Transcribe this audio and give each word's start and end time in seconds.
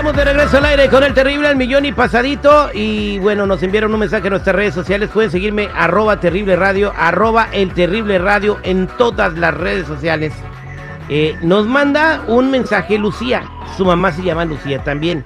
Estamos 0.00 0.16
de 0.16 0.24
regreso 0.24 0.56
al 0.56 0.64
aire 0.64 0.88
con 0.88 1.02
el 1.04 1.12
terrible 1.12 1.48
al 1.48 1.56
millón 1.56 1.84
y 1.84 1.92
pasadito. 1.92 2.70
Y 2.72 3.18
bueno, 3.18 3.46
nos 3.46 3.62
enviaron 3.62 3.92
un 3.92 4.00
mensaje 4.00 4.28
a 4.28 4.30
nuestras 4.30 4.56
redes 4.56 4.72
sociales. 4.72 5.10
Pueden 5.10 5.30
seguirme 5.30 5.68
arroba 5.74 6.20
terrible 6.20 6.56
radio, 6.56 6.92
arroba 6.96 7.48
el 7.52 7.74
terrible 7.74 8.18
radio 8.18 8.58
en 8.62 8.86
todas 8.86 9.36
las 9.36 9.52
redes 9.52 9.86
sociales. 9.86 10.32
Eh, 11.08 11.36
nos 11.42 11.66
manda 11.66 12.22
un 12.28 12.50
mensaje 12.50 12.98
Lucía. 12.98 13.42
Su 13.76 13.84
mamá 13.84 14.12
se 14.12 14.22
llama 14.22 14.44
Lucía 14.44 14.82
también. 14.84 15.24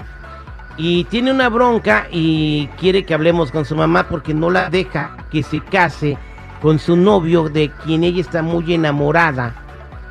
Y 0.76 1.04
tiene 1.04 1.30
una 1.30 1.48
bronca 1.48 2.08
y 2.10 2.68
quiere 2.78 3.04
que 3.04 3.14
hablemos 3.14 3.52
con 3.52 3.64
su 3.64 3.76
mamá 3.76 4.08
porque 4.08 4.34
no 4.34 4.50
la 4.50 4.70
deja 4.70 5.16
que 5.30 5.42
se 5.42 5.60
case 5.60 6.18
con 6.60 6.78
su 6.78 6.96
novio 6.96 7.48
de 7.48 7.70
quien 7.84 8.04
ella 8.04 8.20
está 8.20 8.42
muy 8.42 8.74
enamorada. 8.74 9.54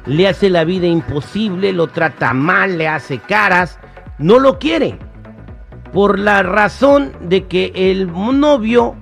Le 0.05 0.27
hace 0.27 0.49
la 0.49 0.63
vida 0.63 0.87
imposible, 0.87 1.73
lo 1.73 1.87
trata 1.87 2.33
mal, 2.33 2.77
le 2.77 2.87
hace 2.87 3.19
caras 3.19 3.79
no 4.17 4.39
lo 4.39 4.59
quiere. 4.59 4.97
Por 5.91 6.17
la 6.17 6.43
razón 6.43 7.11
de 7.21 7.45
que 7.45 7.71
el 7.75 8.11
novio 8.11 8.95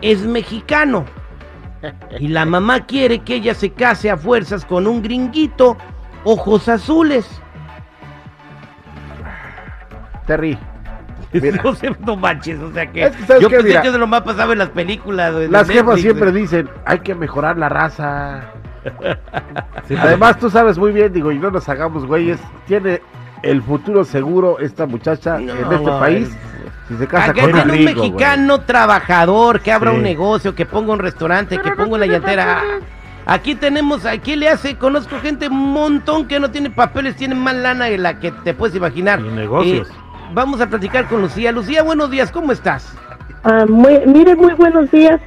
es 0.00 0.22
mexicano. 0.22 1.04
Y 2.18 2.28
la 2.28 2.44
mamá 2.44 2.86
quiere 2.86 3.20
que 3.20 3.36
ella 3.36 3.54
se 3.54 3.70
case 3.70 4.10
a 4.10 4.16
fuerzas 4.16 4.64
con 4.64 4.86
un 4.86 5.02
gringuito, 5.02 5.76
ojos 6.24 6.68
azules. 6.68 7.28
Terry. 10.26 10.58
no 11.64 11.74
sé, 11.74 11.94
no 12.04 12.16
manches, 12.16 12.58
o 12.60 12.72
sea 12.72 12.90
que, 12.90 13.04
Es 13.04 13.16
que, 13.16 13.24
¿sabes 13.24 13.42
yo 13.42 13.48
qué? 13.48 13.56
pensé 13.56 13.68
Mira, 13.70 13.82
que 13.82 13.88
eso 13.88 13.98
nomás 13.98 14.22
pasaba 14.22 14.52
en 14.52 14.58
las 14.58 14.68
películas. 14.70 15.34
de 15.34 15.48
Las 15.48 15.68
jefas 15.68 16.00
siempre 16.00 16.32
de- 16.32 16.40
dicen, 16.40 16.68
hay 16.84 16.98
que 17.00 17.14
mejorar 17.14 17.56
la 17.58 17.68
raza. 17.68 18.42
Además, 19.98 20.38
tú 20.38 20.50
sabes 20.50 20.78
muy 20.78 20.92
bien, 20.92 21.12
digo, 21.12 21.32
y 21.32 21.38
no 21.38 21.50
nos 21.50 21.68
hagamos 21.68 22.06
güeyes, 22.06 22.40
tiene 22.66 23.00
el 23.42 23.62
futuro 23.62 24.04
seguro 24.04 24.58
esta 24.60 24.86
muchacha 24.86 25.38
No, 25.38 25.52
en 25.52 25.72
este 25.72 25.84
no, 25.84 25.98
país. 25.98 26.28
es- 26.28 26.36
Si 26.88 26.96
se 26.96 27.06
casa 27.06 27.30
Acá 27.30 27.42
con 27.42 27.54
un 27.54 27.68
güey. 27.68 27.84
mexicano 27.84 28.60
trabajador 28.62 29.60
que 29.60 29.72
abra 29.72 29.92
Sí. 29.92 29.96
un 29.96 30.02
negocio, 30.02 30.54
que 30.54 30.66
ponga 30.66 30.92
un 30.92 30.98
restaurante, 30.98 31.58
que 31.58 31.70
ponga 31.72 31.94
una 31.96 32.06
llantera. 32.06 32.60
Aquí 33.24 33.54
tenemos, 33.54 34.04
aquí 34.04 34.34
le 34.34 34.48
hace, 34.48 34.76
conozco 34.76 35.16
gente 35.20 35.46
un 35.46 35.72
montón 35.72 36.26
que 36.26 36.40
no 36.40 36.50
tiene 36.50 36.70
papeles, 36.70 37.14
tiene 37.16 37.36
más 37.36 37.54
lana 37.54 37.84
de 37.84 37.96
la 37.98 38.18
que 38.18 38.32
te 38.32 38.52
puedes 38.52 38.74
imaginar. 38.74 39.20
Y 39.20 39.28
negocios. 39.28 39.88
Eh, 39.88 39.92
vamos 40.32 40.60
a 40.60 40.68
platicar 40.68 41.08
con 41.08 41.20
Lucía. 41.20 41.52
Lucía, 41.52 41.82
buenos 41.82 42.10
días, 42.10 42.30
¿cómo 42.30 42.52
estás? 42.52 42.94
Ah, 43.44 43.64
muy, 43.68 44.00
mire, 44.06 44.34
muy 44.36 44.52
buenos 44.54 44.90
días. 44.90 45.20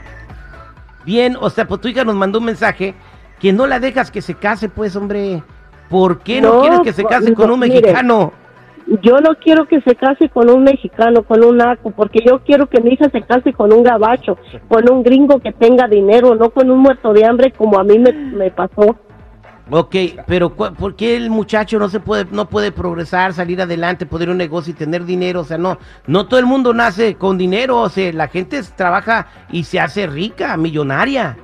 Bien, 1.05 1.37
o 1.39 1.49
sea, 1.49 1.67
pues 1.67 1.81
tu 1.81 1.87
hija 1.87 2.03
nos 2.03 2.15
mandó 2.15 2.39
un 2.39 2.45
mensaje 2.45 2.95
que 3.39 3.53
no 3.53 3.67
la 3.67 3.79
dejas 3.79 4.09
que 4.11 4.21
se 4.21 4.33
case, 4.35 4.69
pues, 4.69 4.95
hombre. 4.95 5.43
¿Por 5.89 6.19
qué 6.19 6.41
no, 6.41 6.55
No, 6.55 6.61
quieres 6.61 6.79
que 6.81 6.93
se 6.93 7.03
case 7.03 7.33
con 7.35 7.51
un 7.51 7.59
mire. 7.59 7.79
mexicano? 7.81 8.33
Yo 9.01 9.19
no 9.19 9.35
quiero 9.35 9.65
que 9.67 9.81
se 9.81 9.95
case 9.95 10.29
con 10.29 10.49
un 10.49 10.63
mexicano, 10.63 11.23
con 11.23 11.43
un 11.43 11.57
naco, 11.57 11.91
porque 11.91 12.19
yo 12.25 12.39
quiero 12.43 12.67
que 12.67 12.81
mi 12.81 12.91
hija 12.93 13.09
se 13.09 13.21
case 13.21 13.51
con 13.53 13.73
un 13.73 13.83
gabacho, 13.83 14.37
con 14.67 14.89
un 14.91 15.03
gringo 15.03 15.39
que 15.39 15.51
tenga 15.51 15.87
dinero, 15.87 16.35
no 16.35 16.49
con 16.51 16.69
un 16.69 16.79
muerto 16.79 17.11
de 17.13 17.25
hambre 17.25 17.51
como 17.51 17.79
a 17.79 17.83
mí 17.83 17.97
me, 17.99 18.11
me 18.13 18.51
pasó. 18.51 18.95
Ok, 19.71 19.95
pero 20.27 20.51
¿por 20.51 20.95
qué 20.95 21.15
el 21.15 21.31
muchacho 21.31 21.79
no 21.79 21.89
se 21.89 21.99
puede, 21.99 22.25
no 22.31 22.47
puede 22.47 22.71
progresar, 22.71 23.33
salir 23.33 23.59
adelante, 23.59 24.05
poner 24.05 24.29
un 24.29 24.37
negocio 24.37 24.71
y 24.71 24.75
tener 24.75 25.05
dinero? 25.05 25.41
O 25.41 25.43
sea, 25.43 25.57
no, 25.57 25.79
no 26.05 26.27
todo 26.27 26.39
el 26.39 26.45
mundo 26.45 26.71
nace 26.73 27.15
con 27.15 27.37
dinero, 27.37 27.79
o 27.79 27.89
sea, 27.89 28.13
la 28.13 28.27
gente 28.27 28.61
trabaja 28.75 29.27
y 29.51 29.63
se 29.63 29.79
hace 29.79 30.05
rica, 30.05 30.55
millonaria. 30.55 31.37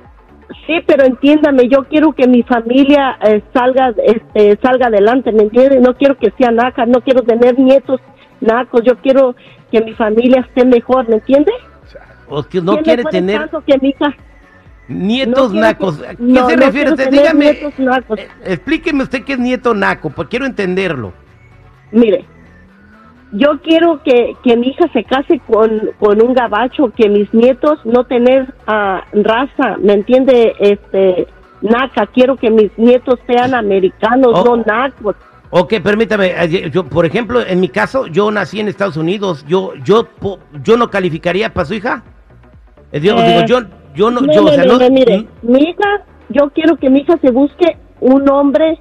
Sí, 0.66 0.74
pero 0.86 1.04
entiéndame, 1.04 1.68
yo 1.68 1.84
quiero 1.88 2.12
que 2.12 2.28
mi 2.28 2.44
familia 2.44 3.18
eh, 3.22 3.42
salga, 3.52 3.92
este, 4.04 4.56
salga 4.62 4.86
adelante, 4.86 5.32
¿me 5.32 5.44
entiendes? 5.44 5.80
No 5.80 5.96
quiero 5.96 6.16
que 6.16 6.30
sea 6.38 6.52
naca, 6.52 6.86
no 6.86 7.00
quiero 7.00 7.22
tener 7.22 7.58
nietos 7.58 8.00
nacos, 8.40 8.82
yo 8.84 8.96
quiero 8.98 9.34
que 9.72 9.80
mi 9.80 9.94
familia 9.94 10.44
esté 10.46 10.64
mejor, 10.64 11.08
¿me 11.08 11.16
entiendes? 11.16 11.54
O 12.28 12.42
que 12.44 12.60
no 12.60 12.72
¿Quién 12.72 12.78
me 12.78 12.82
quiere 12.82 13.04
tener 13.04 13.50
que 13.66 13.78
mi 13.78 13.88
hija 13.88 14.14
nietos 14.88 15.52
no 15.52 15.60
nacos. 15.60 16.02
¿A 16.02 16.14
qué 16.14 16.22
no, 16.22 16.48
se 16.48 16.56
refiere 16.56 16.90
usted? 16.90 17.10
Dígame, 17.10 17.58
explíqueme 18.44 19.02
usted 19.04 19.24
qué 19.24 19.34
es 19.34 19.38
nieto 19.38 19.74
naco, 19.74 20.10
pues 20.10 20.28
quiero 20.28 20.46
entenderlo. 20.46 21.12
Mire, 21.90 22.24
yo 23.32 23.60
quiero 23.62 24.02
que, 24.02 24.34
que 24.42 24.56
mi 24.56 24.68
hija 24.68 24.86
se 24.92 25.04
case 25.04 25.40
con, 25.46 25.90
con 25.98 26.22
un 26.22 26.34
gabacho, 26.34 26.90
que 26.96 27.08
mis 27.08 27.32
nietos 27.32 27.78
no 27.84 28.04
tener 28.04 28.52
ah, 28.66 29.04
raza, 29.12 29.76
¿me 29.78 29.94
entiende? 29.94 30.54
Este, 30.58 31.26
naca, 31.62 32.06
quiero 32.06 32.36
que 32.36 32.50
mis 32.50 32.70
nietos 32.76 33.18
sean 33.26 33.54
americanos, 33.54 34.32
Oh. 34.34 34.44
no 34.44 34.64
nacos. 34.64 35.16
Ok, 35.54 35.74
permítame, 35.82 36.32
eh, 36.34 36.70
yo, 36.70 36.84
por 36.84 37.04
ejemplo, 37.04 37.40
en 37.40 37.60
mi 37.60 37.68
caso, 37.68 38.06
yo 38.06 38.30
nací 38.30 38.60
en 38.60 38.68
Estados 38.68 38.96
Unidos, 38.96 39.44
yo, 39.46 39.74
yo, 39.84 40.08
yo 40.62 40.76
no 40.78 40.90
calificaría 40.90 41.52
para 41.52 41.66
su 41.66 41.74
hija. 41.74 42.02
Eh, 42.90 43.00
digo, 43.00 43.18
Eh, 43.18 43.26
digo, 43.28 43.46
yo, 43.46 43.60
yo 43.94 44.10
no, 44.10 44.20
No, 44.20 44.32
yo, 44.32 44.40
o 44.42 44.44
no, 44.44 44.52
sea, 44.52 44.64
no, 44.64 44.72
no- 44.74 44.78
no, 44.80 44.90
mire, 44.90 45.26
mi 45.42 45.60
hija, 45.60 46.04
yo 46.28 46.50
quiero 46.50 46.76
que 46.76 46.90
mi 46.90 47.00
hija 47.00 47.18
se 47.20 47.30
busque 47.30 47.76
un 48.00 48.28
hombre 48.30 48.78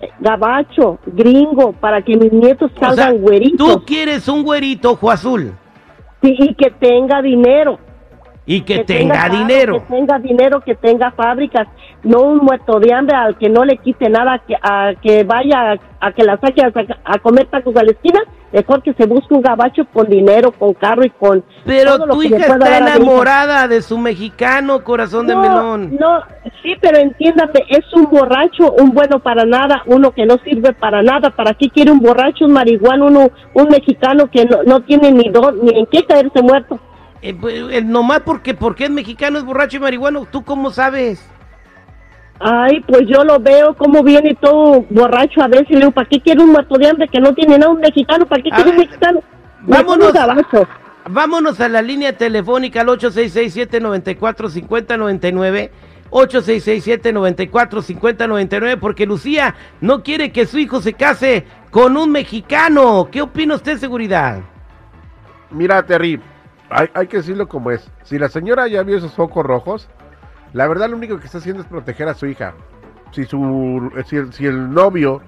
eh, 0.00 0.08
gabacho, 0.20 0.98
gringo, 1.06 1.72
para 1.72 2.02
que 2.02 2.16
mis 2.16 2.32
nietos 2.32 2.70
o 2.74 2.78
sea, 2.78 2.88
salgan 2.94 3.18
güeritos. 3.22 3.74
tú 3.74 3.84
quieres 3.84 4.28
un 4.28 4.42
güerito 4.42 4.92
ojo 4.92 5.10
azul. 5.10 5.52
Sí, 6.22 6.34
y 6.38 6.54
que 6.54 6.70
tenga 6.70 7.20
dinero. 7.22 7.78
Y 8.44 8.62
que, 8.62 8.84
tenga, 8.84 9.28
dinero. 9.28 9.74
Que 9.86 9.94
tenga 9.94 10.18
dinero, 10.18 10.60
que 10.60 10.74
tenga 10.74 11.10
fábricas, 11.12 11.68
no 12.02 12.22
un 12.22 12.38
muerto 12.38 12.80
de 12.80 12.92
hambre 12.92 13.14
al 13.16 13.38
que 13.38 13.48
no 13.48 13.64
le 13.64 13.76
quite 13.78 14.08
nada, 14.10 14.38
que, 14.46 14.56
a 14.60 14.92
que 15.00 15.22
vaya 15.22 15.72
a, 15.72 16.06
a 16.08 16.12
que 16.12 16.24
la 16.24 16.38
saque 16.38 16.60
a, 16.62 16.72
a 17.04 17.18
comer 17.18 17.46
tacos 17.46 17.76
a 17.76 17.84
la 17.84 17.92
esquina, 17.92 18.18
mejor 18.52 18.82
que 18.82 18.92
se 18.94 19.06
busque 19.06 19.32
un 19.32 19.42
gabacho 19.42 19.84
con 19.92 20.08
dinero, 20.08 20.50
con 20.50 20.74
carro 20.74 21.04
y 21.04 21.10
con... 21.10 21.44
Pero 21.64 21.96
todo 21.98 22.08
tu 22.14 22.22
hija 22.24 22.36
está 22.38 22.78
enamorada 22.78 23.68
de 23.68 23.80
su 23.80 23.96
mexicano, 23.96 24.82
corazón 24.82 25.28
de 25.28 25.36
melón. 25.36 25.96
no, 25.98 26.20
sí, 26.62 26.74
pero 26.80 26.98
entiéndame, 26.98 27.60
es 27.68 27.84
un 27.94 28.10
borracho, 28.10 28.72
un 28.72 28.90
bueno 28.90 29.20
para 29.20 29.44
nada, 29.44 29.82
uno 29.86 30.10
que 30.10 30.26
no 30.26 30.36
sirve 30.38 30.72
para 30.72 31.02
nada. 31.02 31.30
¿Para 31.30 31.54
qué 31.54 31.70
quiere 31.70 31.92
un 31.92 32.00
borracho, 32.00 32.44
un 32.46 32.52
marihuano, 32.52 33.06
uno, 33.06 33.30
un 33.54 33.68
mexicano 33.68 34.28
que 34.30 34.44
no, 34.44 34.64
no 34.64 34.80
tiene 34.80 35.12
ni, 35.12 35.30
do- 35.30 35.52
ni 35.52 35.78
en 35.78 35.86
qué 35.86 36.02
caerse 36.04 36.42
muerto? 36.42 36.78
Eh, 37.22 37.34
pues, 37.34 37.54
eh, 37.70 37.82
nomás 37.82 38.20
porque, 38.20 38.52
porque 38.52 38.84
es 38.84 38.90
mexicano, 38.90 39.38
es 39.38 39.44
borracho 39.44 39.76
y 39.76 39.80
marihuano, 39.80 40.26
¿tú 40.30 40.44
cómo 40.44 40.70
sabes? 40.72 41.26
Ay, 42.40 42.80
pues 42.80 43.02
yo 43.06 43.22
lo 43.22 43.38
veo 43.38 43.74
como 43.74 44.02
viene 44.02 44.36
todo 44.40 44.84
borracho 44.90 45.40
a 45.40 45.46
veces. 45.46 45.70
Le 45.70 45.76
digo, 45.76 45.92
¿para 45.92 46.08
qué 46.08 46.20
quiere 46.20 46.42
un 46.42 46.50
muerto 46.50 46.76
de 46.76 46.88
hambre 46.88 47.06
que 47.06 47.20
no 47.20 47.32
tiene 47.32 47.56
nada 47.56 47.70
un 47.70 47.78
mexicano? 47.78 48.26
¿Para 48.26 48.42
qué 48.42 48.50
quiere 48.50 48.70
un 48.70 48.78
mexicano? 48.78 49.22
vámonos. 49.60 50.12
Vámonos 51.08 51.60
a 51.60 51.68
la 51.68 51.82
línea 51.82 52.16
telefónica 52.16 52.80
al 52.80 52.88
866-794-5099. 52.88 55.70
866-794-5099 56.10 58.76
porque 58.78 59.06
Lucía 59.06 59.54
no 59.80 60.02
quiere 60.02 60.32
que 60.32 60.46
su 60.46 60.58
hijo 60.58 60.82
se 60.82 60.94
case 60.94 61.44
con 61.70 61.96
un 61.96 62.10
mexicano. 62.10 63.08
¿Qué 63.10 63.22
opina 63.22 63.54
usted, 63.54 63.78
seguridad? 63.78 64.40
Mira, 65.50 65.86
Terry, 65.86 66.20
hay, 66.72 66.88
hay 66.94 67.06
que 67.06 67.18
decirlo 67.18 67.48
como 67.48 67.70
es. 67.70 67.90
Si 68.02 68.18
la 68.18 68.28
señora 68.28 68.66
ya 68.68 68.82
vio 68.82 68.96
esos 68.98 69.12
focos 69.14 69.44
rojos, 69.44 69.88
la 70.52 70.66
verdad 70.68 70.88
lo 70.90 70.96
único 70.96 71.18
que 71.18 71.26
está 71.26 71.38
haciendo 71.38 71.62
es 71.62 71.68
proteger 71.68 72.08
a 72.08 72.14
su 72.14 72.26
hija. 72.26 72.54
Si, 73.12 73.24
su, 73.24 73.90
si, 74.06 74.16
el, 74.16 74.32
si 74.32 74.46
el 74.46 74.72
novio 74.72 75.20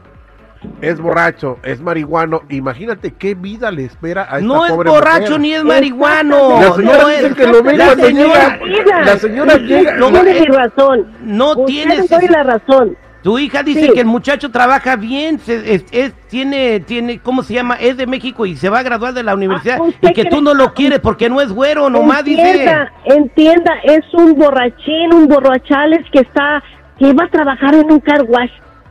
es 0.80 0.98
borracho, 0.98 1.58
es 1.62 1.82
marihuano, 1.82 2.40
imagínate 2.48 3.10
qué 3.12 3.34
vida 3.34 3.70
le 3.70 3.84
espera 3.84 4.22
a 4.22 4.38
esta 4.38 4.40
No 4.40 4.64
es 4.64 4.72
borracho 4.74 5.20
mujer. 5.32 5.40
ni 5.40 5.52
es 5.54 5.62
marihuano. 5.64 6.60
La 6.60 6.72
señora 6.72 6.98
no 7.02 7.08
dice 7.08 7.26
es- 7.26 7.34
que 7.34 7.46
lo 7.46 7.62
ve 7.62 7.76
la 7.76 7.84
cuando 7.86 8.06
señora- 8.06 8.58
llega. 8.64 9.00
La 9.02 9.16
señora 9.18 9.56
llega. 9.58 9.96
No, 9.96 10.10
tiene 10.10 10.46
razón. 10.46 11.12
no 11.20 11.54
doy 11.54 12.28
la 12.30 12.42
razón. 12.42 12.96
Tu 13.24 13.38
hija 13.38 13.62
dice 13.62 13.86
Sí. 13.86 13.92
que 13.94 14.00
el 14.00 14.06
muchacho 14.06 14.50
trabaja 14.50 14.96
bien, 14.96 15.38
se- 15.40 15.74
es, 15.74 15.84
es- 15.92 16.12
tiene, 16.28 16.80
tiene, 16.80 17.18
¿cómo 17.20 17.42
se 17.42 17.54
llama? 17.54 17.74
Es 17.80 17.96
de 17.96 18.06
México 18.06 18.44
y 18.44 18.54
se 18.54 18.68
va 18.68 18.80
a 18.80 18.82
graduar 18.82 19.14
de 19.14 19.22
la 19.22 19.34
universidad 19.34 19.78
Ah, 19.80 19.82
¿usted 19.82 20.10
y 20.10 20.12
que 20.12 20.26
tú 20.26 20.42
no 20.42 20.52
lo 20.52 20.74
quieres 20.74 21.00
porque 21.00 21.30
no 21.30 21.40
es 21.40 21.50
güero, 21.50 21.88
nomás 21.88 22.22
dice. 22.22 22.42
entienda, 22.42 22.92
entienda, 23.06 23.72
es 23.84 24.04
un 24.12 24.34
borrachín, 24.34 25.14
un 25.14 25.26
borrachales 25.26 26.04
que 26.12 26.20
está, 26.20 26.62
que 26.98 27.14
va 27.14 27.24
a 27.24 27.28
trabajar 27.30 27.74
en 27.74 27.90
un 27.90 27.98
car 28.00 28.24
wash, 28.28 28.50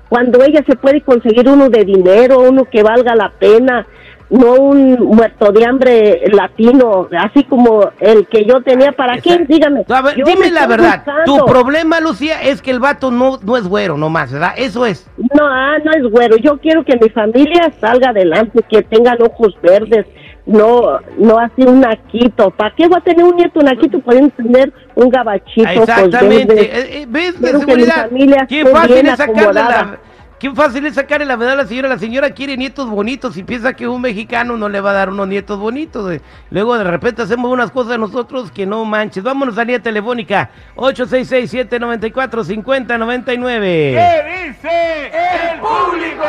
cuando 0.09 0.43
ella 0.43 0.63
se 0.67 0.75
puede 0.77 1.01
conseguir 1.01 1.47
uno 1.47 1.69
de 1.69 1.85
dinero, 1.85 2.39
uno 2.39 2.65
que 2.65 2.81
valga 2.81 3.15
la 3.15 3.29
pena, 3.39 3.85
no 4.33 4.53
un 4.53 4.95
muerto 5.15 5.51
de 5.51 5.63
hambre 5.65 6.23
latino, 6.31 7.07
así 7.19 7.43
como 7.43 7.89
el 7.99 8.27
que 8.27 8.45
yo 8.45 8.61
tenía. 8.61 8.91
¿Para 8.91 9.17
qué? 9.19 9.33
Esa- 9.35 9.43
Dígame. 9.47 9.85
Ver, 9.87 10.15
dime 10.15 10.45
me 10.47 10.51
la 10.51 10.65
verdad, 10.65 11.03
tu 11.25 11.45
problema, 11.45 11.99
Lucía, 11.99 12.41
es 12.41 12.61
que 12.61 12.71
el 12.71 12.79
vato 12.79 13.11
no, 13.11 13.37
no 13.43 13.57
es 13.57 13.67
güero 13.67 13.95
nomás, 13.95 14.31
¿verdad? 14.31 14.53
Eso 14.57 14.85
es. 14.85 15.07
No, 15.17 15.45
ah, 15.45 15.77
no 15.83 15.91
es 15.91 16.11
güero. 16.11 16.37
Yo 16.37 16.57
quiero 16.57 16.83
que 16.83 16.97
mi 16.97 17.09
familia 17.09 17.71
salga 17.79 18.09
adelante, 18.09 18.59
que 18.67 18.81
tengan 18.81 19.21
ojos 19.21 19.55
verdes, 19.61 20.07
no 20.45 20.99
no 21.17 21.39
así 21.39 21.61
un 21.61 21.81
naquito. 21.81 22.49
¿Para 22.51 22.73
qué 22.75 22.87
va 22.87 22.97
a 22.97 23.01
tener 23.01 23.23
un 23.23 23.35
nieto 23.35 23.61
naquito? 23.61 23.99
Pueden 23.99 24.31
tener 24.31 24.73
un 24.95 25.09
gabachito. 25.09 25.69
ojos 25.69 25.89
Exactamente. 25.89 27.01
eh, 27.01 27.05
¿Ves? 27.07 27.39
De 27.39 27.51
que 27.51 27.59
seguridad. 27.59 28.09
familia 28.09 28.45
Qué 28.49 28.59
esté 28.61 28.71
fácil 28.71 28.93
bien 28.93 29.07
es 29.07 29.17
sacarle 29.17 29.53
la... 29.53 29.97
Qué 30.43 30.51
fácil 30.51 30.85
es 30.85 30.93
sacarle 30.95 31.25
la 31.25 31.37
verdad 31.37 31.53
a 31.53 31.63
la 31.63 31.65
señora. 31.65 31.87
La 31.87 31.97
señora 31.97 32.31
quiere 32.31 32.57
nietos 32.57 32.89
bonitos 32.89 33.37
y 33.37 33.43
piensa 33.43 33.77
que 33.77 33.87
un 33.87 34.01
mexicano 34.01 34.57
no 34.57 34.67
le 34.67 34.81
va 34.81 34.89
a 34.89 34.93
dar 34.93 35.09
unos 35.09 35.29
nietos 35.29 35.57
bonitos. 35.57 36.19
Luego 36.49 36.77
de 36.77 36.83
repente 36.83 37.21
hacemos 37.21 37.49
unas 37.49 37.71
cosas 37.71 37.97
nosotros 37.97 38.51
que 38.51 38.65
no 38.65 38.83
manches. 38.83 39.23
Vámonos 39.23 39.57
a 39.57 39.63
línea 39.63 39.81
telefónica. 39.81 40.49
866-794-5099. 40.75 43.61
¿Qué 43.61 44.49
dice 44.49 45.11
el 45.53 45.61
público? 45.61 46.25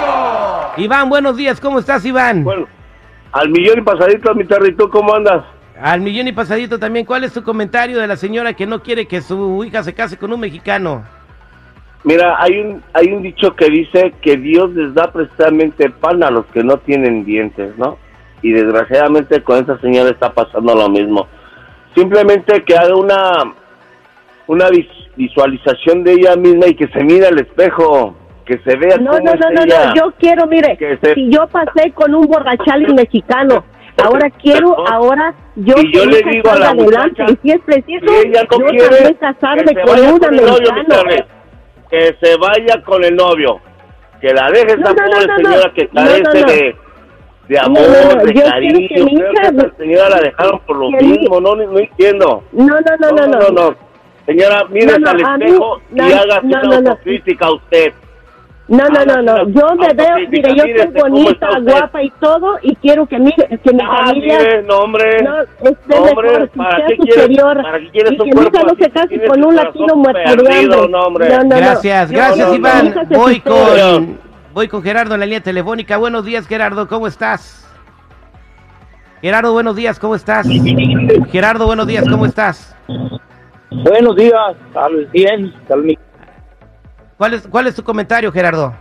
Iván, 0.76 1.08
buenos 1.08 1.36
días. 1.36 1.60
¿Cómo 1.60 1.80
estás, 1.80 2.04
Iván? 2.04 2.44
Bueno, 2.44 2.68
al 3.32 3.48
millón 3.48 3.80
y 3.80 3.82
pasadito, 3.82 4.32
mi 4.36 4.44
Terry, 4.44 4.76
¿tú 4.76 4.88
cómo 4.90 5.12
andas? 5.12 5.44
Al 5.82 6.00
millón 6.00 6.28
y 6.28 6.32
pasadito 6.32 6.78
también. 6.78 7.04
¿Cuál 7.04 7.24
es 7.24 7.32
tu 7.32 7.42
comentario 7.42 7.98
de 7.98 8.06
la 8.06 8.14
señora 8.14 8.52
que 8.52 8.64
no 8.64 8.80
quiere 8.80 9.08
que 9.08 9.20
su 9.20 9.64
hija 9.64 9.82
se 9.82 9.92
case 9.92 10.16
con 10.16 10.32
un 10.32 10.38
mexicano? 10.38 11.02
Mira, 12.04 12.36
hay 12.38 12.58
un, 12.60 12.82
hay 12.92 13.08
un 13.12 13.22
dicho 13.22 13.56
que 13.56 13.66
dice 13.70 14.12
que 14.20 14.36
Dios 14.36 14.70
les 14.74 14.92
da 14.94 15.10
precisamente 15.10 15.88
pan 15.90 16.22
a 16.22 16.30
los 16.30 16.44
que 16.46 16.62
no 16.62 16.76
tienen 16.78 17.24
dientes, 17.24 17.76
¿no? 17.78 17.96
Y 18.42 18.52
desgraciadamente 18.52 19.42
con 19.42 19.62
esa 19.62 19.78
señora 19.80 20.10
está 20.10 20.30
pasando 20.32 20.74
lo 20.74 20.88
mismo. 20.90 21.26
Simplemente 21.94 22.62
que 22.64 22.76
haga 22.76 22.94
una, 22.94 23.54
una 24.46 24.68
vis- 24.68 24.86
visualización 25.16 26.04
de 26.04 26.12
ella 26.12 26.36
misma 26.36 26.66
y 26.66 26.74
que 26.74 26.88
se 26.88 27.02
mire 27.02 27.26
al 27.28 27.38
espejo, 27.38 28.14
que 28.44 28.58
se 28.58 28.76
vea 28.76 28.98
No, 28.98 29.12
cómo 29.12 29.24
no, 29.24 29.32
es 29.32 29.40
no, 29.40 29.50
no, 29.50 29.62
ella. 29.62 29.86
no, 29.86 29.94
yo 29.94 30.12
quiero, 30.18 30.46
mire, 30.46 30.76
Que 30.76 30.98
se- 30.98 31.14
si 31.14 31.30
yo 31.30 31.46
pasé 31.46 31.90
con 31.92 32.14
un 32.14 32.26
borrachales 32.26 32.92
mexicano, 32.92 33.64
ahora 34.04 34.28
quiero, 34.28 34.76
ahora 34.88 35.32
yo 35.56 35.76
Y 35.80 35.90
yo 35.94 36.04
le 36.04 36.20
digo 36.20 36.50
a 36.50 36.56
la 36.58 36.68
adelante, 36.70 36.82
muchacha, 36.82 37.24
y 37.32 37.38
si 37.48 37.50
es 37.54 37.60
preciso, 37.62 38.04
Si 38.08 38.28
ella 38.28 38.42
no 38.50 38.58
yo 38.58 38.66
quiere 38.66 39.14
casarme 39.14 39.74
con 39.74 39.86
vaya 39.86 40.12
un 40.12 40.18
Que 41.94 42.16
se 42.20 42.36
vaya 42.36 42.82
con 42.84 43.04
el 43.04 43.14
novio. 43.14 43.60
Que 44.20 44.32
la 44.32 44.50
deje 44.50 44.66
esa 44.72 44.76
No, 44.76 44.94
no, 44.94 44.94
no, 44.94 45.10
pobre 45.12 45.26
no, 45.26 45.36
señora 45.36 45.72
que 45.74 45.88
carece 45.88 46.44
de, 46.44 46.76
de 47.48 47.58
amor, 47.58 48.22
de 48.24 48.34
cariño. 48.42 48.78
que 48.88 48.94
Creo 48.94 49.06
hija- 49.06 49.42
que 49.42 49.56
esa 49.58 49.76
señora 49.76 50.08
la 50.10 50.20
dejaron 50.20 50.60
por 50.66 50.76
lo 50.76 50.88
que 50.98 51.04
mi- 51.04 51.18
mismo, 51.18 51.40
no, 51.40 51.54
no 51.54 51.78
entiendo. 51.78 52.42
No, 52.52 52.66
no, 52.66 52.80
no, 52.98 53.10
no, 53.26 53.26
no, 53.26 53.48
no. 53.50 53.76
Señora, 54.26 54.62
no, 54.62 55.10
al 55.10 55.16
mí- 55.38 55.44
espejo 55.44 55.80
no, 55.90 56.08
y 56.08 56.12
haga 56.12 56.40
una 56.42 56.60
autocrítica 56.76 57.46
a 57.46 57.52
usted. 57.54 57.92
No, 58.66 58.88
no, 58.88 59.04
no, 59.04 59.20
no. 59.22 59.42
una 59.42 59.52
Yo 59.52 59.74
me 59.76 59.92
veo, 59.92 60.06
autocrítica, 60.08 60.48
mire, 60.52 60.74
yo 60.78 60.82
soy 60.84 61.00
bonita, 61.02 61.48
guapa 61.60 62.02
y 62.02 62.10
todo, 62.18 62.58
y 62.62 62.74
quiero 62.76 63.04
que 63.06 63.18
mi, 63.18 63.30
que 63.32 63.72
mi 63.74 63.80
Ah, 63.82 64.06
familia 64.06 64.38
mire, 64.38 64.62
no, 64.62 64.78
hombre. 64.78 65.22
no 65.22 65.40
esté 65.42 65.94
No, 65.94 65.96
hombre, 66.04 66.30
mejor, 66.30 66.48
que 66.50 66.56
¿para 66.56 66.76
sea 66.76 66.96
superior, 66.96 67.62
para 67.62 67.78
qué 67.80 67.90
quiere 67.90 68.14
y 68.14 68.16
que 68.16 68.24
mi 68.24 68.30
hija 68.30 68.62
no 68.62 68.74
se 68.78 68.90
case 68.90 69.26
con 69.26 69.44
un 69.44 69.54
latino 69.56 69.96
muerto 69.96 70.88
no, 70.88 71.00
hombre. 71.02 71.28
No, 71.28 71.42
no. 71.44 71.56
Gracias, 71.56 72.10
gracias 72.10 72.48
no, 72.48 72.54
Iván. 72.54 72.94
Voy 73.10 73.40
con, 73.40 74.18
voy 74.54 74.68
con 74.68 74.82
Gerardo 74.82 75.12
en 75.12 75.20
la 75.20 75.26
línea 75.26 75.42
telefónica. 75.42 75.98
Buenos 75.98 76.24
días, 76.24 76.46
Gerardo, 76.46 76.88
¿cómo 76.88 77.06
estás? 77.06 77.60
Gerardo, 79.20 79.52
buenos 79.52 79.76
días, 79.76 79.98
¿cómo 79.98 80.14
estás? 80.14 80.46
Gerardo, 81.30 81.66
buenos 81.66 81.86
días, 81.86 82.06
¿cómo 82.08 82.24
estás? 82.24 82.74
Buenos 83.70 84.16
días, 84.16 84.54
al 84.74 85.08
100, 85.12 85.52
al 85.70 85.82
mi- 85.82 85.98
¿Cuál 87.16 87.34
es, 87.34 87.46
cuál 87.48 87.66
es 87.66 87.74
tu 87.74 87.82
comentario, 87.84 88.30
Gerardo? 88.32 88.74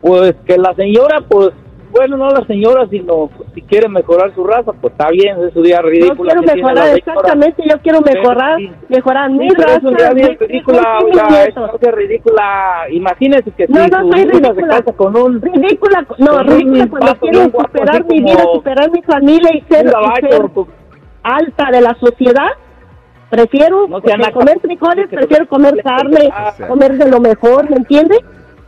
Pues 0.00 0.34
que 0.46 0.56
la 0.56 0.74
señora, 0.74 1.22
pues, 1.28 1.50
bueno, 1.90 2.16
no 2.18 2.28
la 2.28 2.44
señora, 2.46 2.86
sino 2.88 3.30
si 3.54 3.62
quiere 3.62 3.88
mejorar 3.88 4.32
su 4.34 4.44
raza, 4.44 4.72
pues 4.74 4.92
está 4.92 5.08
bien, 5.10 5.36
es 5.42 5.52
su 5.54 5.62
día 5.62 5.80
Yo 5.82 5.88
ridícula. 5.88 6.34
quiero 6.34 6.40
tiene 6.42 6.46
la 6.62 6.68
mejorar, 6.68 6.98
exactamente, 6.98 7.62
yo 7.68 7.80
quiero 7.80 8.00
mejorar, 8.02 8.58
mejorar 8.88 9.30
mi 9.30 9.48
Sí, 9.48 9.54
pero 9.56 9.68
raza, 9.68 9.78
es 9.78 9.84
un 9.84 9.94
día 9.96 10.10
bien 10.12 10.28
mis 10.30 10.38
ridícula, 10.38 10.98
mis 11.04 11.14
oiga, 11.16 11.44
es 11.44 11.54
cosa 11.54 11.90
ridícula. 11.90 12.76
Imagínese 12.90 13.50
que 13.52 13.66
si 13.66 13.72
No, 13.72 13.86
no, 13.86 14.00
su 14.02 14.10
soy 14.12 14.20
hija 14.20 14.28
se 14.30 14.38
ridícula. 14.50 14.68
casa 14.68 14.92
con 14.92 15.16
un, 15.16 15.40
Ridícula, 15.40 16.06
no, 16.18 16.26
Con 16.26 16.38
un 16.38 16.46
ridícula 16.58 16.86
cuando 16.88 17.06
vato 17.06 17.20
quiero 17.20 17.44
superar 17.44 18.04
mi 18.04 18.20
vida, 18.20 18.42
superar 18.52 18.90
mi 18.92 19.02
familia 19.02 19.50
y 19.56 19.60
ser, 19.62 19.86
un 19.86 19.92
y 20.26 20.30
ser 20.30 20.42
alta 21.24 21.70
de 21.72 21.80
la 21.80 21.94
sociedad. 21.98 22.50
Prefiero 23.30 23.86
No 23.88 24.00
comer 24.00 24.58
frijoles, 24.60 25.08
que- 25.08 25.16
prefiero 25.16 25.46
comer 25.48 25.74
carne, 25.82 26.30
Ah. 26.32 26.54
comer 26.66 26.96
de 26.96 27.10
lo 27.10 27.20
mejor, 27.20 27.68
¿me 27.70 27.76
entiende? 27.76 28.24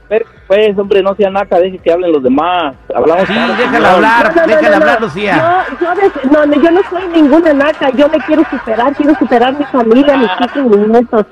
pero, 0.09 0.25
pues, 0.49 0.77
hombre, 0.77 1.03
no 1.05 1.15
sea 1.15 1.31
naca, 1.31 1.57
deje 1.61 1.79
que 1.79 1.93
hablen 1.93 2.11
los 2.11 2.21
demás. 2.23 2.75
Hablamos 2.93 3.29
Sí, 3.29 3.33
déjala 3.57 3.93
hablar, 3.95 4.35
No, 4.35 4.41
no, 4.43 4.47
déjala 4.49 4.69
no, 4.71 4.77
hablar. 4.77 5.01
Lucía. 5.03 5.65
Yo, 5.71 5.87
yo, 5.87 5.95
des- 5.95 6.31
no, 6.33 6.47
no, 6.47 6.55
yo 6.61 6.71
no 6.73 6.81
soy 6.91 7.03
ninguna 7.12 7.53
naca, 7.53 7.91
yo 7.91 8.09
me 8.09 8.19
quiero 8.19 8.43
superar, 8.51 8.93
quiero 8.97 9.15
superar 9.15 9.57
mi 9.57 9.65
familia, 9.67 10.17
mis 10.17 10.27
hijos 10.33 10.51
y 10.57 10.61
mis 10.62 10.89
nietos. 10.89 11.27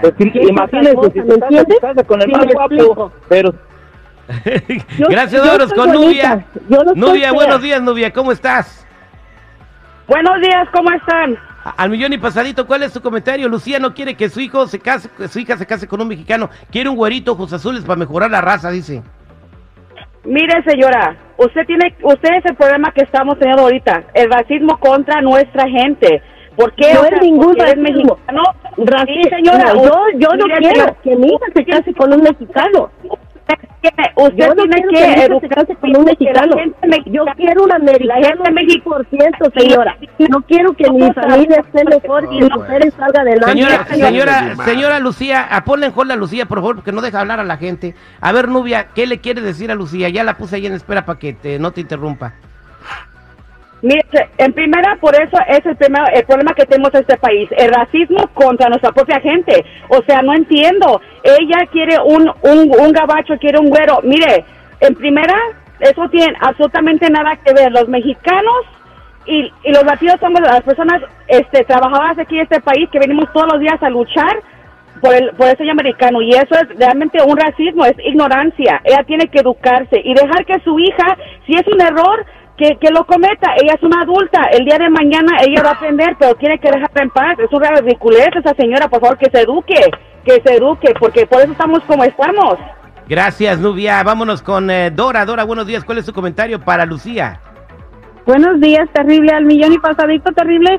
Pues, 0.00 0.14
sí, 0.18 0.30
¿Qué 0.30 0.40
es 0.40 0.48
imagínese 0.48 0.90
si 1.12 1.20
con 2.06 2.22
el 2.22 2.26
Sí, 2.28 2.32
más 2.32 2.46
guapo, 2.46 3.12
pero 3.28 3.52
Yo- 4.98 5.06
Gracias, 5.10 5.42
soy 5.42 5.68
con 5.76 5.92
bonita, 5.92 6.44
Nubia. 6.68 6.94
Nubia, 6.94 7.32
buenos 7.32 7.60
días, 7.60 7.82
Nubia, 7.82 8.10
¿cómo 8.12 8.32
estás? 8.32 8.86
Buenos 10.06 10.40
días, 10.40 10.66
¿cómo 10.72 10.90
están? 10.92 11.38
Al 11.76 11.90
millón 11.90 12.12
y 12.12 12.18
pasadito, 12.18 12.66
¿cuál 12.66 12.82
es 12.82 12.92
tu 12.92 13.00
comentario? 13.00 13.48
Lucía 13.48 13.78
no 13.78 13.94
quiere 13.94 14.14
que 14.14 14.28
su 14.28 14.40
hijo 14.40 14.66
se 14.66 14.78
case, 14.78 15.08
que 15.16 15.28
su 15.28 15.38
hija 15.38 15.56
se 15.56 15.66
case 15.66 15.86
con 15.86 16.00
un 16.00 16.08
mexicano, 16.08 16.50
quiere 16.70 16.88
un 16.88 16.96
güerito 16.96 17.32
ojos 17.32 17.52
azules 17.52 17.84
para 17.84 17.98
mejorar 17.98 18.30
la 18.30 18.40
raza, 18.40 18.70
dice. 18.70 19.02
Mire, 20.24 20.62
señora, 20.64 21.16
usted 21.36 21.64
tiene, 21.66 21.94
usted 22.02 22.28
es 22.36 22.44
el 22.44 22.56
problema 22.56 22.92
que 22.92 23.04
estamos 23.04 23.38
teniendo 23.38 23.62
ahorita, 23.62 24.04
el 24.14 24.30
racismo 24.30 24.78
contra 24.78 25.20
nuestra 25.22 25.64
gente. 25.68 26.22
¿Por 26.56 26.74
qué? 26.74 26.92
No 26.92 27.00
O 27.00 27.04
es 27.04 27.22
ningún 27.22 27.56
racismo. 27.56 27.82
mexicano. 27.82 28.42
Racismo, 28.78 29.22
Sí, 29.22 29.28
señora, 29.30 29.74
no, 29.74 29.82
yo, 29.84 29.92
yo 30.18 30.28
no 30.36 30.44
quiero 30.58 30.74
señora, 30.74 30.96
que 31.04 31.16
mi 31.16 31.28
hija 31.28 31.46
se 31.54 31.64
case 31.64 31.94
con 31.94 32.12
un 32.12 32.22
mexicano. 32.22 32.90
Usted 33.48 33.68
tiene, 33.80 34.12
usted 34.16 34.48
no 34.48 34.54
tiene 34.54 34.74
quiero 34.74 34.90
que 34.90 34.98
que 34.98 35.06
mi 35.06 35.14
hija 35.14 35.16
se 35.16 35.24
educar 35.24 35.66
case 35.66 35.74
con 35.76 35.96
un 35.96 36.04
mexicano. 36.04 36.56
Yo 37.06 37.24
quiero 37.36 37.64
un 37.64 37.72
americano 37.72 38.44
mexicana- 38.52 39.04
100%, 39.08 39.50
señora. 39.58 39.96
No 40.28 40.42
quiero 40.42 40.72
que 40.74 40.90
mi 40.90 41.12
familia 41.12 41.64
esté 41.64 41.84
mejor 41.84 42.28
y 42.30 42.44
ustedes 42.44 42.94
salga 42.94 43.22
adelante. 43.22 43.52
Señora, 43.52 43.86
señora. 43.86 44.56
señora, 44.64 44.98
Lucía, 45.00 45.42
a 45.50 45.64
ponle 45.64 45.86
en 45.86 45.92
a 46.12 46.16
Lucía, 46.16 46.46
por 46.46 46.58
favor, 46.58 46.76
porque 46.76 46.92
no 46.92 47.00
deja 47.00 47.20
hablar 47.20 47.40
a 47.40 47.44
la 47.44 47.56
gente. 47.56 47.94
A 48.20 48.32
ver, 48.32 48.48
Nubia, 48.48 48.88
¿qué 48.94 49.06
le 49.06 49.18
quiere 49.20 49.40
decir 49.40 49.70
a 49.70 49.74
Lucía? 49.74 50.08
Ya 50.08 50.24
la 50.24 50.36
puse 50.36 50.56
ahí 50.56 50.66
en 50.66 50.74
espera 50.74 51.06
para 51.06 51.18
que 51.18 51.32
te, 51.32 51.58
no 51.58 51.70
te 51.70 51.80
interrumpa. 51.80 52.34
Mire, 53.80 54.02
en 54.38 54.52
primera, 54.52 54.96
por 55.00 55.14
eso 55.14 55.36
es 55.46 55.64
el, 55.64 55.76
primer, 55.76 56.02
el 56.12 56.24
problema 56.24 56.52
que 56.52 56.66
tenemos 56.66 56.92
en 56.94 57.00
este 57.00 57.16
país, 57.16 57.48
el 57.56 57.72
racismo 57.72 58.28
contra 58.34 58.68
nuestra 58.68 58.90
propia 58.90 59.20
gente. 59.20 59.64
O 59.88 60.02
sea, 60.02 60.20
no 60.22 60.34
entiendo. 60.34 61.00
Ella 61.22 61.66
quiere 61.70 61.96
un, 62.04 62.28
un, 62.42 62.72
un 62.76 62.92
gabacho, 62.92 63.38
quiere 63.38 63.58
un 63.58 63.68
güero. 63.68 64.00
Mire, 64.02 64.44
en 64.80 64.94
primera, 64.94 65.36
eso 65.80 66.08
tiene 66.08 66.34
absolutamente 66.40 67.08
nada 67.08 67.36
que 67.36 67.52
ver. 67.52 67.70
Los 67.70 67.88
mexicanos 67.88 68.66
y, 69.26 69.52
y 69.62 69.72
los 69.72 69.84
latinos 69.84 70.16
somos 70.18 70.40
las 70.40 70.62
personas 70.62 71.02
este, 71.28 71.62
trabajadoras 71.64 72.18
aquí 72.18 72.36
en 72.36 72.42
este 72.42 72.60
país 72.60 72.88
que 72.90 72.98
venimos 72.98 73.32
todos 73.32 73.52
los 73.52 73.60
días 73.60 73.80
a 73.82 73.90
luchar 73.90 74.42
por 75.00 75.14
el, 75.14 75.30
por 75.36 75.48
el 75.48 75.70
americano 75.70 76.20
y 76.22 76.30
eso 76.30 76.54
es 76.54 76.76
realmente 76.76 77.22
un 77.22 77.36
racismo, 77.36 77.84
es 77.84 77.94
ignorancia. 78.04 78.80
Ella 78.84 79.04
tiene 79.06 79.28
que 79.28 79.40
educarse 79.40 80.00
y 80.02 80.14
dejar 80.14 80.44
que 80.44 80.58
su 80.60 80.78
hija, 80.78 81.16
si 81.46 81.54
es 81.54 81.66
un 81.68 81.80
error, 81.80 82.26
que, 82.58 82.76
que 82.78 82.90
lo 82.90 83.06
cometa. 83.06 83.54
Ella 83.62 83.74
es 83.74 83.82
una 83.82 84.02
adulta, 84.02 84.42
el 84.52 84.64
día 84.64 84.76
de 84.78 84.90
mañana 84.90 85.38
ella 85.40 85.62
va 85.62 85.70
a 85.70 85.74
aprender, 85.74 86.16
pero 86.18 86.34
tiene 86.34 86.58
que 86.58 86.70
dejarla 86.70 87.02
en 87.02 87.10
paz. 87.10 87.38
Es 87.38 87.52
una 87.52 87.70
ridiculez 87.70 88.28
esa 88.34 88.54
señora, 88.54 88.88
por 88.88 89.00
favor, 89.00 89.16
que 89.16 89.30
se 89.30 89.42
eduque, 89.42 89.80
que 90.24 90.42
se 90.44 90.56
eduque, 90.56 90.92
porque 91.00 91.26
por 91.26 91.40
eso 91.40 91.52
estamos 91.52 91.80
como 91.84 92.04
estamos. 92.04 92.58
Gracias, 93.08 93.58
Nubia. 93.58 94.02
Vámonos 94.02 94.42
con 94.42 94.70
eh, 94.70 94.90
Dora. 94.90 95.24
Dora, 95.24 95.44
buenos 95.44 95.66
días. 95.66 95.84
¿Cuál 95.84 95.98
es 95.98 96.04
tu 96.04 96.12
comentario 96.12 96.60
para 96.60 96.84
Lucía? 96.84 97.40
Buenos 98.26 98.60
días, 98.60 98.86
terrible, 98.92 99.32
al 99.32 99.46
millón 99.46 99.72
y 99.72 99.78
pasadito, 99.78 100.30
terrible. 100.32 100.78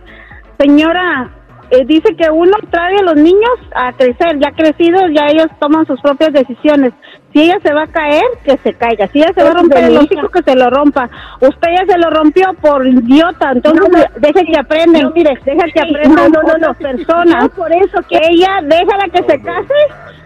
Señora, 0.59 1.31
eh, 1.71 1.85
dice 1.85 2.15
que 2.15 2.29
uno 2.29 2.51
trae 2.71 2.97
a 2.97 3.03
los 3.03 3.15
niños 3.15 3.51
a 3.75 3.93
crecer, 3.93 4.39
ya 4.39 4.51
crecidos, 4.51 5.03
ya 5.13 5.27
ellos 5.27 5.47
toman 5.59 5.85
sus 5.85 5.99
propias 6.01 6.33
decisiones. 6.33 6.93
Si 7.33 7.43
ella 7.43 7.57
se 7.63 7.73
va 7.73 7.83
a 7.83 7.87
caer, 7.87 8.23
que 8.43 8.57
se 8.57 8.73
caiga. 8.73 9.07
Si 9.07 9.19
ella 9.19 9.31
se 9.35 9.43
va 9.43 9.51
a 9.51 9.53
romper 9.53 9.83
el 9.83 9.97
hocico, 9.97 10.29
que 10.29 10.41
se 10.41 10.55
lo 10.55 10.69
rompa. 10.69 11.09
Usted 11.39 11.67
ya 11.77 11.85
se 11.93 11.99
lo 11.99 12.09
rompió 12.09 12.53
por 12.59 12.87
idiota, 12.87 13.51
entonces 13.51 14.05
deje 14.17 14.45
que 14.45 14.59
aprendan, 14.59 15.11
mire, 15.13 15.37
deja 15.45 15.65
que 15.71 15.79
aprendan 15.79 16.31
no, 16.31 16.41
no, 16.41 16.57
no, 16.57 16.73
personas. 16.73 17.49
por 17.49 17.71
eso 17.71 17.99
que 18.09 18.19
ella, 18.29 18.61
déjala 18.63 19.05
que 19.11 19.23
se 19.23 19.41
case. 19.41 19.73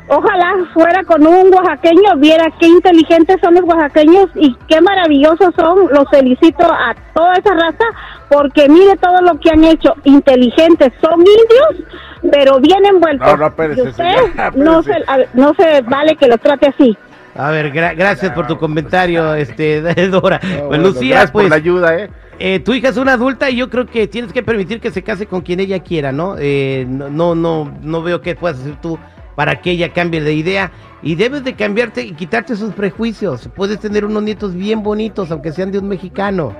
Ojalá 0.09 0.53
fuera 0.73 1.03
con 1.05 1.25
un 1.25 1.53
oaxaqueño, 1.53 2.17
viera 2.17 2.45
qué 2.59 2.67
inteligentes 2.67 3.37
son 3.41 3.53
los 3.55 3.63
oaxaqueños 3.63 4.29
y 4.35 4.53
qué 4.67 4.81
maravillosos 4.81 5.53
son. 5.55 5.87
Los 5.91 6.09
felicito 6.11 6.65
a 6.65 6.93
toda 7.15 7.33
esa 7.35 7.53
raza 7.53 7.85
porque 8.29 8.67
mire 8.67 8.97
todo 8.97 9.21
lo 9.21 9.39
que 9.39 9.49
han 9.51 9.63
hecho. 9.63 9.93
Inteligentes, 10.03 10.91
son 11.01 11.19
indios, 11.21 11.87
pero 12.31 12.59
bien 12.59 12.85
envueltos. 12.85 13.27
No, 13.27 13.37
no, 13.37 13.47
espérese, 13.47 13.81
Y 13.83 13.87
usted 13.87 14.03
señora, 14.15 14.51
no, 14.55 14.83
se, 14.83 14.91
espérese. 14.91 15.11
a- 15.11 15.25
no 15.33 15.53
se 15.53 15.81
vale 15.81 16.15
que 16.17 16.27
lo 16.27 16.37
trate 16.37 16.67
así. 16.67 16.97
A 17.35 17.49
ver, 17.49 17.71
gra- 17.73 17.95
gracias 17.95 18.31
por 18.33 18.45
tu 18.45 18.57
comentario, 18.57 19.33
este, 19.35 19.81
Dora. 20.09 20.39
No, 20.43 20.49
Pues, 20.49 20.63
bueno, 20.67 20.83
Lucía, 20.89 21.09
gracias 21.11 21.31
por 21.31 21.41
pues, 21.43 21.49
la 21.49 21.55
ayuda, 21.55 21.95
¿eh? 21.97 22.09
eh, 22.39 22.59
tu 22.59 22.73
hija 22.73 22.89
es 22.89 22.97
una 22.97 23.13
adulta 23.13 23.49
y 23.49 23.55
yo 23.55 23.69
creo 23.69 23.85
que 23.85 24.07
tienes 24.07 24.33
que 24.33 24.43
permitir 24.43 24.79
que 24.81 24.91
se 24.91 25.01
case 25.01 25.25
con 25.27 25.41
quien 25.41 25.59
ella 25.61 25.79
quiera, 25.79 26.11
¿no? 26.11 26.35
Eh, 26.37 26.85
no, 26.87 27.09
no, 27.09 27.33
no, 27.35 27.73
no 27.81 28.01
veo 28.03 28.21
qué 28.21 28.35
puedas 28.35 28.59
hacer 28.59 28.75
tú 28.81 28.99
para 29.35 29.61
que 29.61 29.71
ella 29.71 29.89
cambie 29.93 30.21
de 30.21 30.33
idea 30.33 30.71
y 31.01 31.15
debes 31.15 31.43
de 31.43 31.53
cambiarte 31.55 32.03
y 32.03 32.13
quitarte 32.13 32.55
sus 32.55 32.73
prejuicios. 32.73 33.49
Puedes 33.55 33.79
tener 33.79 34.05
unos 34.05 34.23
nietos 34.23 34.53
bien 34.55 34.83
bonitos, 34.83 35.31
aunque 35.31 35.51
sean 35.51 35.71
de 35.71 35.79
un 35.79 35.87
mexicano. 35.87 36.53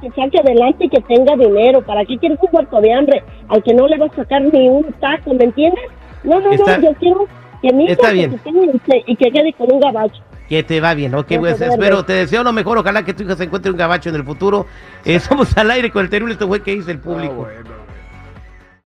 que 0.00 0.08
saque 0.10 0.38
adelante 0.38 0.84
y 0.84 0.88
que 0.88 1.00
tenga 1.02 1.34
dinero. 1.36 1.82
¿Para 1.82 2.04
qué 2.04 2.16
quieres 2.18 2.38
un 2.40 2.48
muerto 2.52 2.80
de 2.80 2.92
hambre 2.92 3.22
al 3.48 3.62
que 3.64 3.74
no 3.74 3.88
le 3.88 3.98
va 3.98 4.06
a 4.06 4.14
sacar 4.14 4.42
ni 4.42 4.68
un 4.68 4.84
taco, 5.00 5.34
¿me 5.34 5.44
entiendes? 5.44 5.84
No, 6.22 6.40
no, 6.40 6.52
Está- 6.52 6.78
no, 6.78 6.84
yo 6.84 6.94
quiero 7.00 7.26
que 7.60 7.72
mi 7.72 7.84
hija 7.84 7.92
está 7.94 8.10
se 8.10 8.16
y, 8.16 8.80
se- 8.86 9.04
y 9.06 9.16
que 9.16 9.30
quede 9.32 9.52
con 9.54 9.72
un 9.72 9.80
gabacho. 9.80 10.22
Que 10.48 10.62
te 10.62 10.80
va 10.80 10.94
bien, 10.94 11.14
ok, 11.14 11.26
pues 11.40 11.60
espero, 11.60 12.04
te 12.04 12.12
deseo 12.14 12.42
lo 12.44 12.52
mejor, 12.52 12.78
ojalá 12.78 13.04
que 13.04 13.12
tu 13.12 13.22
hija 13.24 13.34
se 13.36 13.44
encuentre 13.44 13.70
un 13.72 13.76
gabacho 13.76 14.08
en 14.08 14.14
el 14.14 14.24
futuro. 14.24 14.66
Eh, 15.04 15.18
somos 15.20 15.56
al 15.58 15.70
aire 15.72 15.90
con 15.90 16.04
el 16.04 16.10
terrible, 16.10 16.32
esto 16.34 16.46
fue 16.48 16.62
que 16.62 16.74
dice 16.76 16.92
el 16.92 17.00
público. 17.00 17.46
Ah, 17.48 17.60
bueno. 17.62 17.87